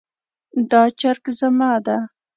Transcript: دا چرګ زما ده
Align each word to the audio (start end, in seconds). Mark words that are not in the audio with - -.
دا 0.71 0.83
چرګ 0.99 1.23
زما 1.39 1.71
ده 1.85 1.97